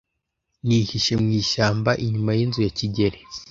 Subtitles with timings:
[0.65, 3.19] Nihishe mu ishyamba inyuma yinzu ya kigeli.